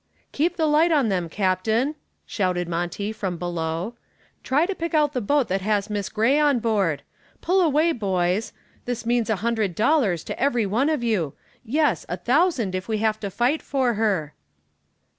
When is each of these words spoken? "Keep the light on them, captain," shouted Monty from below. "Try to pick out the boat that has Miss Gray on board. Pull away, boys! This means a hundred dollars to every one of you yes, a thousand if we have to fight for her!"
"Keep 0.31 0.55
the 0.57 0.65
light 0.65 0.91
on 0.91 1.09
them, 1.09 1.29
captain," 1.29 1.93
shouted 2.25 2.67
Monty 2.67 3.11
from 3.11 3.37
below. 3.37 3.93
"Try 4.41 4.65
to 4.65 4.73
pick 4.73 4.95
out 4.95 5.13
the 5.13 5.21
boat 5.21 5.47
that 5.49 5.61
has 5.61 5.91
Miss 5.91 6.09
Gray 6.09 6.39
on 6.39 6.57
board. 6.57 7.03
Pull 7.41 7.61
away, 7.61 7.91
boys! 7.91 8.51
This 8.85 9.05
means 9.05 9.29
a 9.29 9.35
hundred 9.45 9.75
dollars 9.75 10.23
to 10.23 10.39
every 10.41 10.65
one 10.65 10.89
of 10.89 11.03
you 11.03 11.35
yes, 11.63 12.07
a 12.09 12.17
thousand 12.17 12.73
if 12.73 12.87
we 12.87 12.97
have 12.97 13.19
to 13.19 13.29
fight 13.29 13.61
for 13.61 13.93
her!" 13.93 14.33